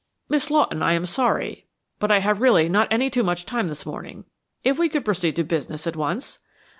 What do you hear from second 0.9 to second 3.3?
am sorry, but I have really not any too